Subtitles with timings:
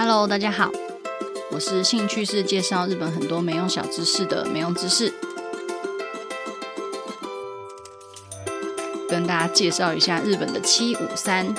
[0.00, 0.70] Hello，大家好，
[1.50, 5.12] 我是兴趣是介绍日本很多没用小知识的没用知识，
[9.08, 11.52] 跟大家介绍一下日本的七五三。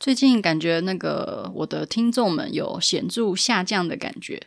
[0.00, 4.46] 最近感觉那个我的听众们有显著下降的感觉。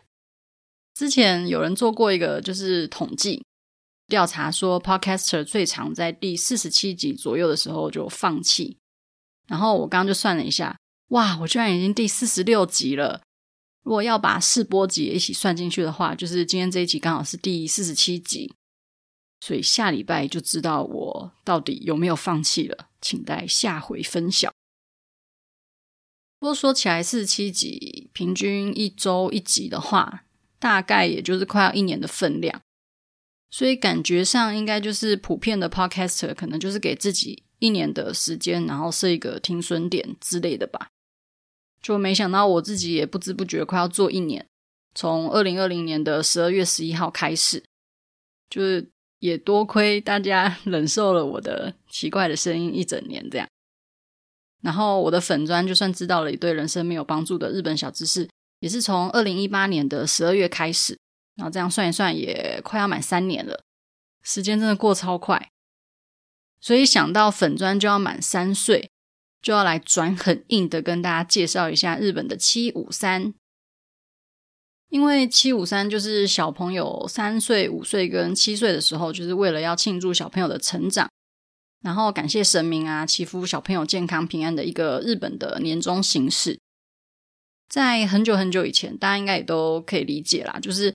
[0.92, 3.44] 之前有人做过一个就是统计
[4.10, 8.76] 调查，说 Podcaster 最常在第四十七集左右的时候就放弃。
[9.48, 10.76] 然后我刚刚就算了一下，
[11.08, 13.22] 哇，我居然已经第四十六集了。
[13.82, 18.52] 如果要把试播集一起算进去的话，就是今天这一集刚好是第四十七集。
[19.40, 24.52] 所以下礼拜就知道我到底有没有放弃了，请待下回分晓。
[26.38, 30.24] 不过说起来，四十七集平均一周一集的话，
[30.58, 32.60] 大概也就是快要一年的分量，
[33.50, 40.88] 所以感觉上应该就是普遍的 podcaster 可能就是给自己一年的时间，然后设一个停损点之类的吧。
[41.82, 44.46] 就没想到我自己也不知不觉快要做一年，
[44.94, 47.62] 从二零二零年的十二月十一号开始，
[48.48, 53.48] 就是也多亏大家 忍受了我的奇怪的声音一整年这样。
[54.62, 58.28] 然后我的粉砖就算知道了一堆人生没有帮助的日本小知识。
[58.60, 60.98] 也是从二零一八年的十二月开始，
[61.40, 63.64] 然后这样算一算，也快要满三年了。
[64.22, 65.50] 时间真的过超快，
[66.60, 68.90] 所以想到粉砖就要满三岁，
[69.40, 73.32] 就要来转很硬的跟大家介绍一下日本的七五三。
[74.90, 81.08] 因为七五三就是小朋友三岁、五岁跟七岁的时候，就是为了要庆祝小朋友的成长，
[81.80, 86.60] 然后感谢神明啊，祈福小朋友健康平安的一个日本的年终形式。
[87.70, 90.58] 在很久很久以前，大家应该也都可以理解啦。
[90.60, 90.92] 就是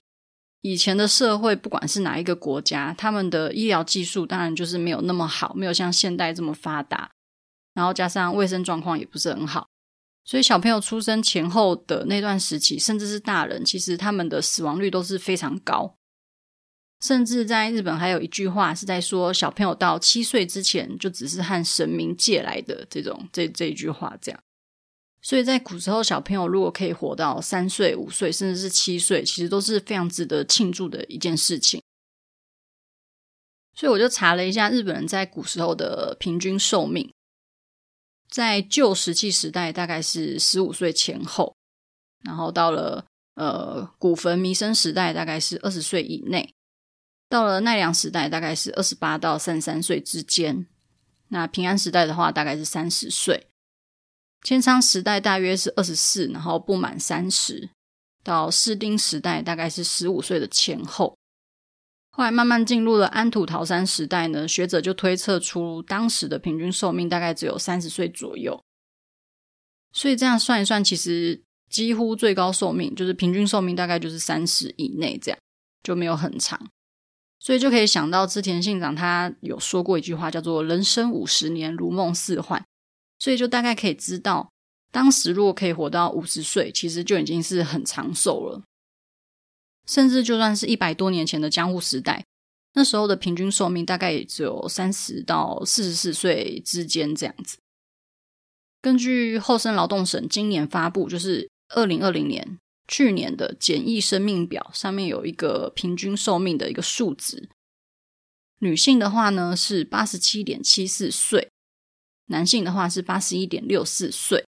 [0.68, 7.12] 以前的社会，不管是哪一个国家，他们的医疗技术当然就是没有那么好，没有像现代这么发达。
[7.72, 9.68] 然后加上卫生状况也不是很好，
[10.24, 15.94] 所以小朋友出生前后的那段时期，甚至是大人，其实他们的死亡率都是非常高。
[17.00, 24.40] 甚至在日本还有一句话是在说，小朋友到七岁之前就只是和神明借来的这种这这一句话这样。
[25.26, 31.82] 所以在古时候，小朋友如果可以活到三岁、五岁，甚至是七岁，其实都是非常值得庆祝的一件事情。
[33.74, 37.12] 所以我就查了一下日本人在古时候的平均寿命，
[38.30, 41.56] 在旧石器时代大概是十五岁前后，
[42.22, 43.04] 然后到了
[43.34, 46.54] 呃古坟弥生时代大概是二十岁以内，
[47.28, 50.68] 到了奈良时代大概是二十八到三十三岁之间，
[51.30, 53.48] 那平安时代的话大概是三十岁。
[54.46, 57.68] 千仓时代大约是二十四，然后不满三十，
[58.22, 61.18] 到室町时代大概是十五岁的前后。
[62.12, 68.62] 后来慢慢进入了安土桃山时代呢，学者就推测出当时的平均寿命大概只有三十岁左右。
[69.92, 75.40] 所以这样算一算，其实几乎最高寿命就是平均寿命大概就是三十以内，这样
[75.82, 76.70] 就没有很长。
[77.40, 82.64] 所以就可以想到织田信长他有说过一句话，叫做“人生五十年，如梦似幻”。
[83.18, 84.50] 所以就大概可以知道，
[84.92, 88.62] 当时如果可以活到五十岁，其实就已经是很长寿了。
[89.86, 92.24] 甚至就算是一百多年前的江户时代，
[92.74, 97.56] 那时候的平均寿命大概也只有三十到四十四岁之间这样子。
[98.82, 107.48] 根据厚生劳动省今年发布，就是二零二零年去年的简易生命表，上面有一个平均寿命的一个数值。
[108.58, 111.50] 女性的话呢是八十七点七四岁。
[112.26, 114.44] 男性的话是八十一点六四岁，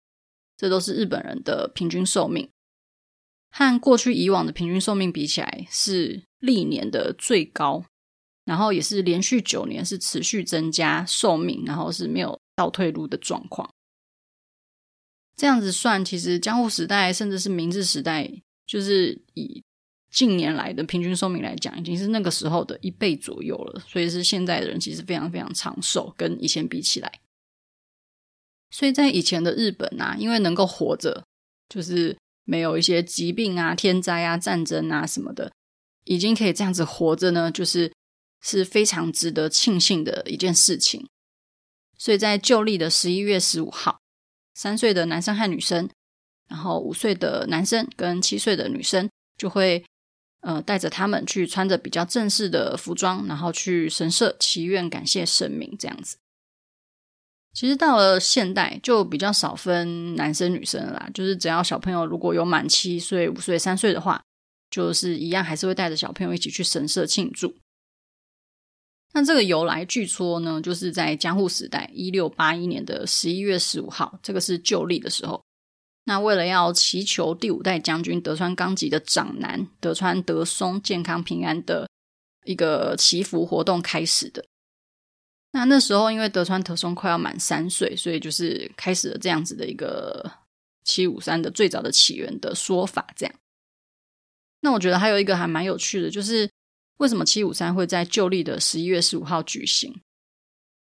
[0.56, 2.48] 这都是日本人的平均寿命，
[3.50, 7.84] 和过去以往的平均寿命比起来是历年的最高，
[8.44, 13.68] 然后也是连续九年是持续增加寿命，然后是没有倒退路的状况。
[15.36, 18.30] 这样子算，其实江户时代甚至是明治时代，
[18.66, 19.60] 就是以
[20.12, 27.20] 近年来的平均寿命来讲，已经是那个时候的一倍左右了，所以是现在的人其实非常非常长寿，跟以前比起来。
[28.74, 31.24] 所以在以前的日本啊，因为能够活着，
[31.68, 35.52] 就是没有一些疾病啊、天灾啊、战争啊什么的，
[36.02, 37.92] 已经可以这样子活着呢，就是
[38.42, 41.06] 是非常值得庆幸的一件事情。
[41.96, 44.00] 所以在旧历的十一月十五号，
[44.54, 45.88] 三岁的男生和女生，
[46.48, 49.84] 然后五岁的男生跟七岁的女生，就会
[50.40, 56.16] 呃带着他们去穿着比较正式的服装，然后去神社祈愿感谢神明这样子。
[57.54, 61.08] 其实到了现代，就比较少分男生女生啦。
[61.14, 64.20] 就是只要小朋友如果有满七岁、五岁、三岁的话，
[64.68, 67.54] 就是一样还是会带着小朋友一起去神社庆祝。
[69.12, 75.40] 那这个由来据说呢，就是在江户时代一六八一年的十一月十五号，这个是旧历的时候。
[76.06, 81.88] 那为了要祈求第五代将军德川纲吉的长男德川德松健康平安的
[82.44, 84.44] 一个祈福活动开始的。
[85.54, 90.28] 那那时候因为德川德松快要满三岁，所以就是开始了这样子的一个
[90.82, 93.06] 七五三的最早的起源的说法。
[93.14, 93.32] 这样，
[94.62, 96.50] 那我觉得还有一个还蛮有趣的，就是
[96.96, 99.94] 为什么七五三会在旧历的十一月十五号举行？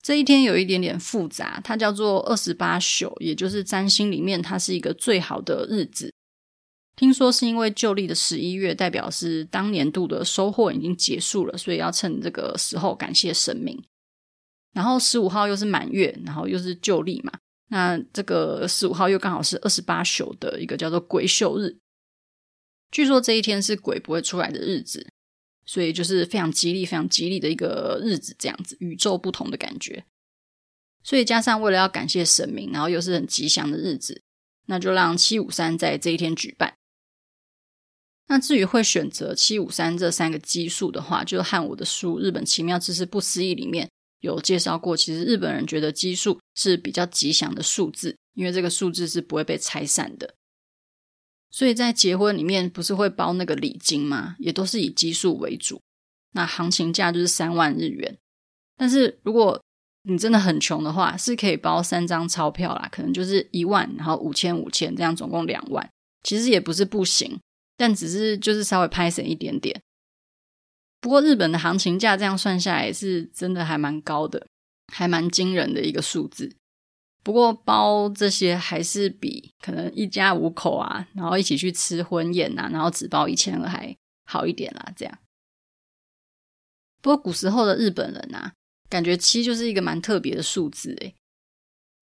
[0.03, 6.13] 这一天有一点点复杂，它叫做二十八宿，也就是占星里面它是一个最好的日子。
[6.95, 13.83] 听说是因为旧历的十一月代表是当年度的收获已经结束了，所以要趁这个时候感谢神明。
[14.79, 17.33] 然后十五号又是满月，然后又是旧历嘛，
[17.67, 21.77] 那这个十五号又刚好是二十八宿的一个叫做鬼宿日。
[22.93, 25.09] 据说这一天是鬼不会出来的日子。
[25.67, 30.03] 所以就是非常吉利、非常吉利的一个日子，这样子宇宙不同的感觉。
[31.05, 34.23] 所以加上为了要感谢神明，然后又是很吉祥的日子，
[34.65, 36.75] 那就让七五三在这一天举办。
[38.29, 43.91] 那至于会选择七五三这三个基数的话，就和我的书《日本奇妙知识不思议》里面
[44.21, 44.97] 有介绍过。
[44.97, 50.35] 其实日本人觉得基数是比较吉祥的数字，因为这个数字是不会被拆散的。
[51.51, 54.37] 所以在结婚里面不是会包那个礼金吗？
[54.39, 55.81] 也都是以基数为主。
[56.33, 58.19] 那行情价就是三万日元。
[58.77, 59.61] 但是如果
[60.03, 65.89] 你真的很穷的话，是可以包三张钞票啦，可能就是一万，然后五千五千这样，总共两万。
[66.23, 67.39] 其实也不是不行，
[67.77, 69.81] 但只是就是稍微拍省一点点。
[71.01, 74.47] 不过日本的行情价这样算下来是真的还蛮高的，
[74.93, 76.57] 还蛮惊人的一个数字。
[77.23, 84.93] 不过包这些还是比可能一家五口啊，然后一起去吃婚宴啊，然后只包一千二还好一点啦。
[84.97, 85.19] 这样。
[87.01, 88.55] 不过古时候的日本人啊，
[88.89, 91.15] 感觉七就是一个蛮特别的数字诶，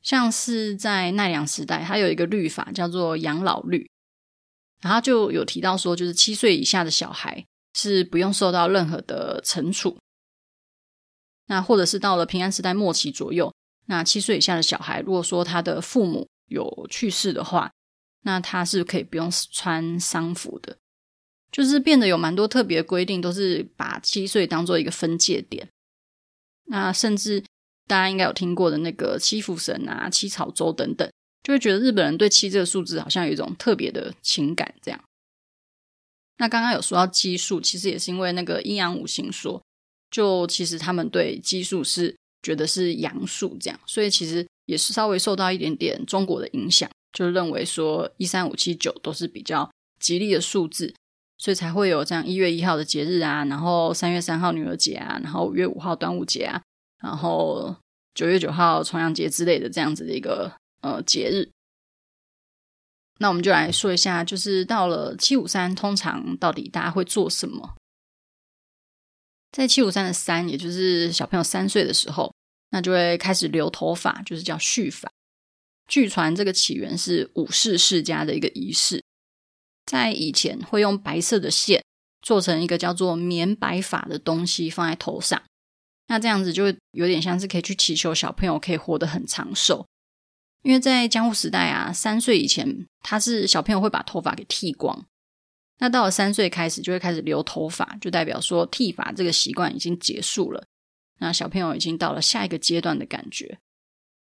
[0.00, 3.90] 像是在奈良时代，它有一个律法叫做养老律，
[4.80, 7.44] 然后就有提到说，就是七岁以下的小孩
[7.76, 9.96] 是不用受到任何的惩处。
[11.46, 13.52] 那或者是到了平安时代末期左右。
[13.88, 17.70] 那七岁以下的小孩，如果说他的父母有去世的话，
[18.22, 20.76] 那他是可以不用穿丧服的，
[21.52, 25.68] 就是变得有蛮多特别的规定，都是把七岁当做一个分界点。
[26.64, 27.44] 那甚至
[27.86, 31.08] 大家应该有听过的那个七福神啊、七草粥等等，
[31.44, 34.74] 就会觉得日本人对七这个数字好像有一种特别的情感。
[34.82, 35.00] 这样，
[36.38, 39.62] 那刚刚有说到奇数，其实也是因为那个阴阳五行说，
[40.10, 42.16] 就其实他们对奇数是。
[42.42, 49.68] 觉得是阳数这样，所以其实也是稍微受到一点点中国的影响，就认为说一三五七九都是比较
[49.98, 50.94] 吉利的数字，
[51.38, 56.62] 所以才会有这样一月一号的节日啊，然后三月三号女儿节啊，然后五月五号端午节啊，
[57.02, 57.74] 然后
[58.14, 60.52] 九月九号重阳节之类的这样子的一个
[60.82, 61.50] 呃节日。
[63.18, 67.74] 那我们就来说一下，就是到了七五三，通常到底大家会做什么？
[69.52, 72.34] 在七五三的三，也就是小朋友三岁的时候，
[72.70, 75.10] 那就会开始留头发，就是叫蓄发。
[75.88, 79.02] 据传这个起源是武士世家的一个仪式，
[79.86, 81.82] 在以前会用白色的线
[82.20, 85.40] 做成一个叫做棉白发的东西放在头上，
[86.08, 89.86] 那这样子就有点像是可以去祈求小朋友可以活得很长寿。
[90.66, 95.06] 因为在江户时代啊，三岁以前他是小朋友会把头发给剃光。
[95.78, 100.66] 那到了三岁开始就会开始留头发，就代表说剃发这个习惯已经结束了。
[101.20, 103.60] 那小朋友已经到了下一个阶段的感觉。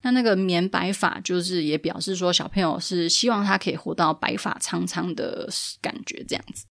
[0.01, 5.49] 那那个棉白发就是也表示说小朋友是希望他可以活到白发苍苍的
[5.81, 6.65] 感觉这样子。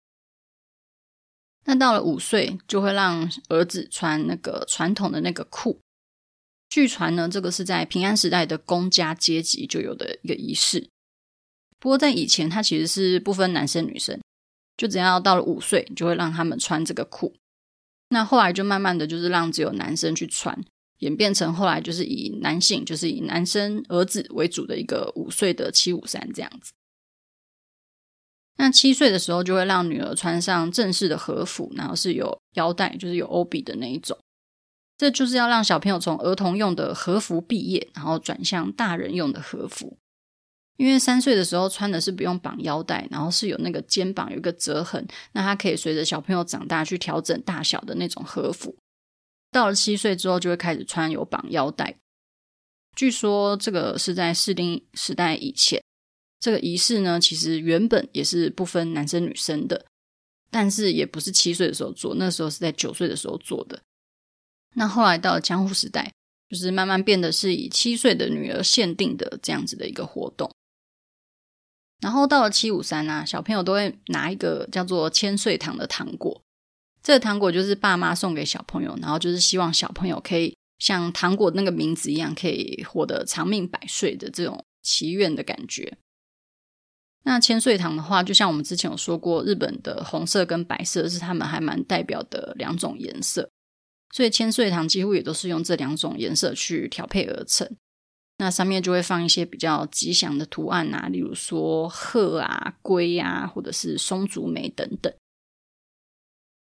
[1.65, 5.79] 那到了五岁就会让儿子穿那个传统的那个裤。
[6.69, 10.87] 据传呢，这个是在平安时代的公家阶级就有的一个仪式。
[11.79, 14.19] 不过在以前，它其实是不分男生女生。
[14.77, 17.35] 就只要到了五岁，就会让他们穿这个裤。
[18.07, 20.57] 那后来就慢慢的就是让只有男生去穿，
[20.99, 26.71] 演变成后来就是以男性，就是以男生儿子为主的一个五岁的七五三这样子。
[28.55, 34.17] 那七岁的时候就会让女儿穿上正式的和服，然后是有腰带，就是有欧比的那一种。
[34.99, 39.97] 这就是要让小朋友从儿童用的和服毕业，然后转向大人用的和服。
[40.75, 48.75] 因为三岁的时候穿的是不用绑腰带，然后是有那个肩膀有一个折痕，那他可以随着小朋友长大去调整大小的那种和服。
[49.51, 51.95] 到了七岁之后就会开始穿有绑腰带。
[52.93, 55.81] 据说这个是在室町时代以前，
[56.41, 59.85] 这个仪式呢其实原本也是不分男生女生的，
[60.51, 63.81] 但是也不是七岁的时候做，那时候是在九岁的时候做的。
[64.75, 66.11] 那后来到了江户时代，
[66.49, 70.49] 就是慢慢变得是以七岁的女儿限定的这样子的一个活动。
[72.01, 76.41] 然后到了七五三啊，小朋友都会拿一个叫做千岁糖的糖果，
[77.03, 85.97] 这个糖果就是爸妈送给小朋友，然后就是希望小朋友可以像糖果那个名字一样，可以活得长命百岁的这种祈愿的感觉。
[87.23, 93.51] 那千岁糖的话，就像我们之前有说过，日本的红色跟白色是他们还蛮代表的两种颜色，
[94.11, 97.69] 所以千岁糖几乎也都是用这两种颜色去调配而成。
[98.37, 105.13] 那上面就会放一些比较吉祥的图案啊，例如说鹤啊、龟啊，或者是松竹梅等等。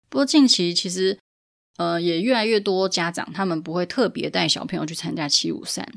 [0.09, 1.19] 不过近期其实，
[1.77, 5.87] 呃，也越来越多家长他们不会特别带小朋友去参加七五三，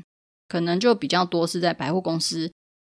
[0.47, 2.53] 可能就比较多是在百货公司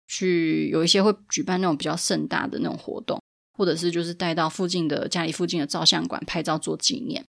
[0.07, 3.21] 去有一些会举办那种比较盛大的那种活动，
[3.57, 7.23] 或者是就是带到附近的家里附近的照相馆拍照做纪念。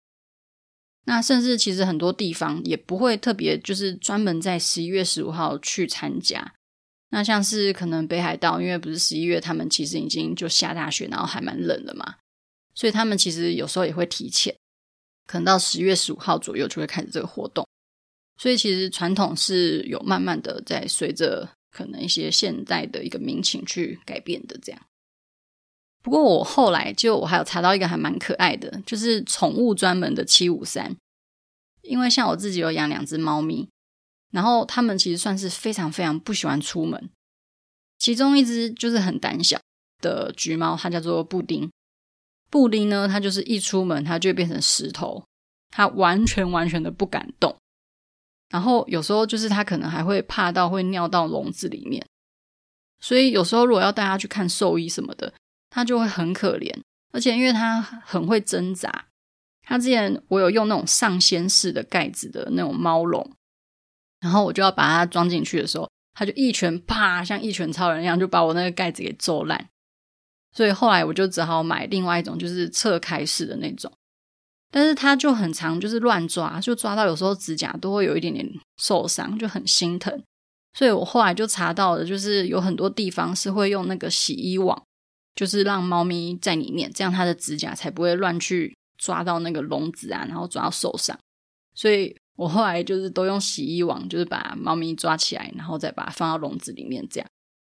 [1.05, 6.53] 那甚至其实很多地方也不会特别，就是专门在十一月十五号去参加。
[7.09, 12.15] 那像是可能北海道，因为不是十一月，他们其实已经就下大雪，然后还蛮冷的嘛，
[12.73, 14.53] 所以他们其实有时候也会提前，
[15.27, 17.65] 可能到十月十五号左右就会开始这个活动。
[18.37, 24.81] 所以其实传统是有慢慢的在随着可能一些现代的一个民情去改变的这样。
[26.05, 30.95] 不过我后来就我还有查到一个还蛮可爱的，就是宠物专门的七五三。
[31.81, 33.67] 因为像我自己有养两只猫咪，
[34.31, 37.09] 然后它们其实算是非常非常不喜欢出门。
[37.97, 39.59] 其中一只就是很胆小
[39.99, 41.67] 的橘猫，它叫做布丁。
[42.51, 45.25] 布丁呢，它就是一出门它就变成石头，
[45.71, 47.55] 它完全完全的不敢动。
[48.49, 52.05] 然后有时候就是它可能还会怕到会尿到笼子里面，
[52.99, 55.33] 所以有时候如果要带它去看兽医什么的。
[55.75, 56.73] 它就会很可怜，
[57.11, 59.07] 而且因为它很会挣扎。
[59.61, 63.29] 它之前我有用那种上掀式的盖子的那种猫笼，
[64.21, 69.67] 然后我就要把它装进去的时候，它就一拳啪，像一拳超人一样，就把我那个盖子给揍烂。
[70.53, 73.91] 所以后来我就只好买另外一种，就是侧开式的那种。
[74.71, 80.23] 但是它就很常，就是乱抓，就抓到有时候指甲都会有一点点受伤，就很心疼。
[80.73, 84.84] 所以我后来就查到了，就是有很多地方是会用那个洗衣网。
[85.35, 91.17] 就是让猫咪在里面，这样它的指甲才不会乱去抓到那个笼子啊，然后抓到手上。
[91.73, 97.29] 所以我后来就是都用洗衣网，就是把猫咪抓起来，然后再把它放到笼子里面这样。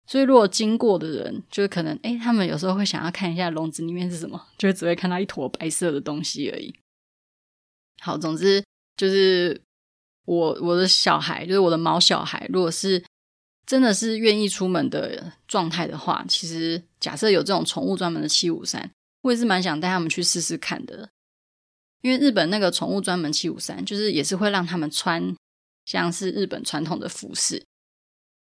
[0.07, 6.73] 所以如果经过的人，就是可能诶，他们有时候会想要看一下笼子里面是什么，就只会看到一坨白色的东西而已。
[8.01, 8.63] 好，总之
[8.97, 9.61] 就是
[10.25, 13.05] 我我的小孩，就是我的毛小孩，如果是。
[13.69, 21.11] 真的是愿意出门的状态的话，其实假设有这种宠物专门的七五三，我也是蛮想带他们去试试看的。
[22.01, 25.37] 因为日本那个宠物专门七五三，就是也是会让他们穿
[25.85, 27.63] 像是日本传统的服饰，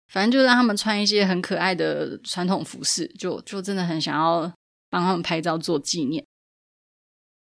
[0.09, 4.53] 反正就让他们穿一些很可爱的传统服饰，就就真的很想要
[4.91, 6.23] 帮他们拍照做纪念。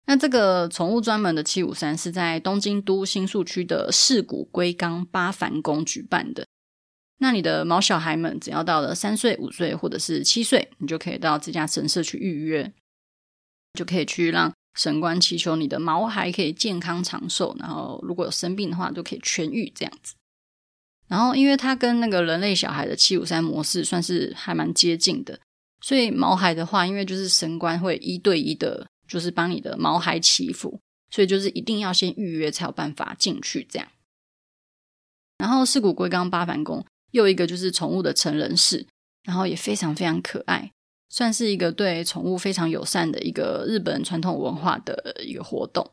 [0.04, 6.46] 那这个宠物专门的七五三是在东京都新宿区的涩谷龟冈八幡宫举办的。
[7.18, 12.70] 那你的毛小孩们，只要到了三岁、五岁或者是七岁，你就可以到这家神社去预约，
[13.72, 20.14] 就可以去让神官祈求你的毛孩可以健康长寿，然后如果有生病的话，都可以痊愈这样子。
[21.08, 25.40] 然后，因为它跟那个人类小孩的七五三模式算是还蛮接近的，
[25.80, 30.80] 所以毛孩的话，因为就是神官会一对一的，就是帮你的毛孩祈福，
[31.10, 33.88] 所以就是一定要先预约才有办法进去这样。
[35.38, 36.84] 然后，四谷龟冈八幡宫。
[37.16, 38.86] 又一个就是宠物的成人式，
[39.22, 40.70] 然后也非常非常可爱，
[41.08, 45.90] 算是一个对宠物非常友善的一个日本传统文化的一个活动。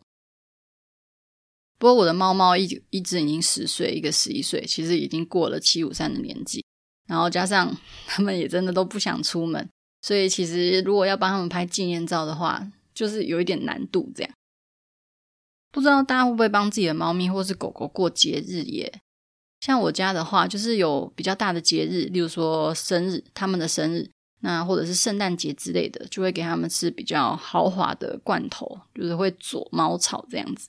[1.80, 6.66] 不过我的猫猫一一只已经十岁，一个十一岁，其实已经过了七五三的年纪，
[7.08, 7.74] 然后加上
[8.06, 9.70] 他们也真的都不想出门，
[10.02, 14.12] 所以其实如果要帮他们拍纪念照的话，就是有一点难度。
[14.14, 14.32] 这样，
[15.72, 19.00] 不知道大家会不会帮自己的猫咪或是狗狗过节日耶？
[19.64, 30.68] 像我家的话，就是有比较大的节日，例如说生日，他们的生日，那或者是圣诞节之类的，就会给他们吃比较豪华的罐头，就是会佐猫草这样子。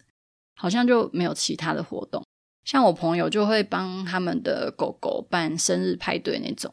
[0.57, 2.25] 好像就没有其他的活动。
[2.65, 6.73] 像我朋友就会帮他们的狗狗办生日派对那种，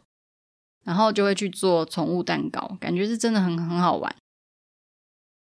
[0.83, 4.15] 然后就会去做宠物蛋糕，感觉是真的很很好玩。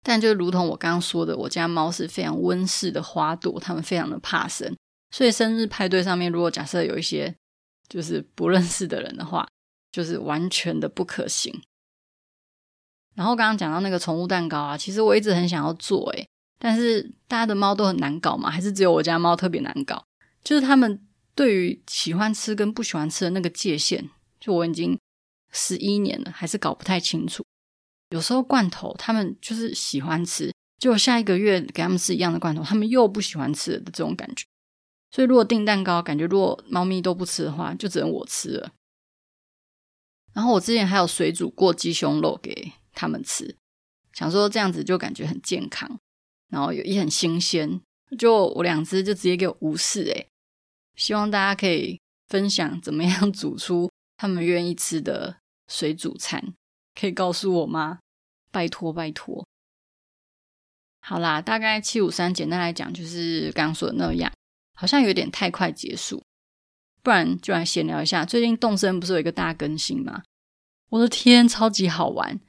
[0.03, 4.75] 但就如同我刚刚说的，我家猫是非常温室的花朵，它们非常的怕生。
[5.11, 7.33] 所以生日派对上面，如果假设有一些
[7.87, 9.47] 就是不认识的人的话，
[9.91, 11.61] 就是完全的不可行。
[13.15, 16.27] 然后刚刚讲到那个宠物蛋糕啊，其实我一直很想要做诶，
[16.59, 20.05] 但是大家的猫都很难搞嘛，还是只有我家猫特别难搞？
[20.43, 24.07] 就是他们对于喜欢吃跟不喜欢吃的那个界限，
[24.39, 24.99] 就我已经
[25.51, 27.43] 十一年了，还是搞不太清楚。
[28.09, 34.45] 有时候罐头他们就是喜欢吃，结果下一个月给他们吃一样的罐头，他们又不喜欢吃的这种感觉。
[35.11, 38.71] 所以如果订蛋糕，感觉如果猫咪都不吃的话，就只能我吃了。
[40.33, 43.55] 然后我之前还有水煮过鸡胸肉给他们吃，
[44.13, 45.99] 想说这样子就感觉很健康。
[46.49, 47.81] 然后也很新鲜，
[48.17, 50.29] 就我两只就直接给我无视诶。
[50.95, 51.99] 希望大家可以
[52.29, 55.35] 分享怎么样 煮出他们愿意吃的
[55.67, 56.53] 水煮餐，
[56.95, 57.99] 可以告诉我吗？
[58.49, 59.45] 拜托拜托。
[61.01, 64.31] 好啦，大概七五三简单来讲就是刚刚说的那样，
[64.79, 66.23] 好像有点太快结束，
[67.01, 68.23] 不然就来闲聊一下。
[68.23, 70.21] 最近动森不是有一个大更新吗？
[70.89, 72.39] 我的天，超级好玩！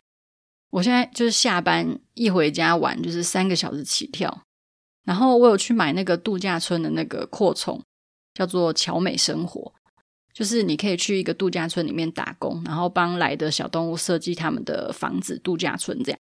[0.68, 4.42] 我现在就是下班一回家玩，就是三个小时起跳。
[5.04, 7.82] 然后我有去买那个度假村的那个扩充，
[8.34, 9.72] 叫做乔美生活，
[10.34, 16.20] 就是你可以去一个度假村里面打工，然后帮来的小动物设计他们的房子、度假村这样。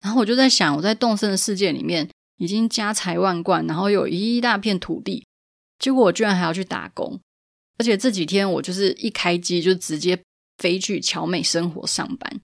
[0.00, 2.10] 然后我就在想，我在动森的世界里面
[2.42, 5.24] 已经家财万贯，然后有一大片土地，
[5.78, 7.20] 结果我居然还要去打工，
[7.78, 10.20] 而且这几天我就是一开机就直接
[10.58, 12.40] 飞去乔美生活上班。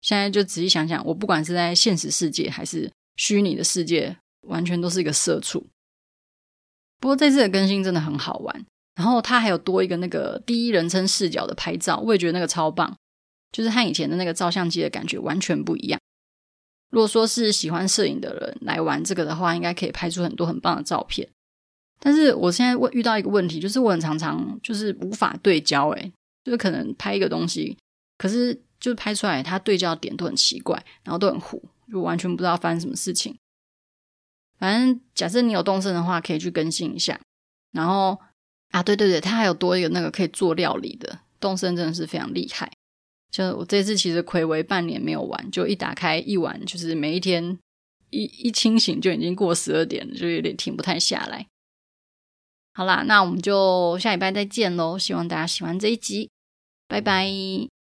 [0.00, 5.66] 现在就仔细想想，我不管是在现实世界还是虚拟的世界，完全都是一个社畜。
[7.00, 8.64] 不过这次的更新真的很好玩，
[8.94, 12.96] 然后它还有多一个那个第一人称视角的拍照，我也觉得那个超棒，
[13.50, 16.00] 就是和以前的那个照相机的感觉完全不一样。
[16.90, 21.28] 如果说是喜欢摄影的人来玩这个的话，应该可以拍出很多很棒的照片。
[21.98, 26.12] 但是我现在问遇到一个问题，就是我很常常就是无法对焦，诶，
[26.44, 27.76] 就是可能拍一个东西，
[28.18, 28.60] 可是。
[28.80, 33.36] 就拍出来，它对焦点都很奇怪，然后都很糊，就完全不知道发生什么事情。
[34.58, 37.20] 反正假设你有动身的话，可以去更新一下。
[37.72, 38.18] 然后
[38.70, 41.18] 啊，对对对，它还有多一个那个可以做料理的。
[41.38, 42.72] 动身真的是非常厉害。
[43.30, 47.58] 就我这次其实暌违半年没有玩，就一打开一玩，就是每一天
[48.10, 51.46] 一一清醒就已经过十二点了，就有点停不太下来。
[52.72, 54.98] 好啦，那我们就下礼拜再见喽。
[54.98, 56.30] 希望大家喜欢这一集，
[56.88, 57.79] 拜拜。